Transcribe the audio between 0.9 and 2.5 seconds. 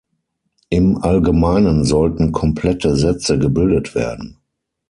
Allgemeinen sollten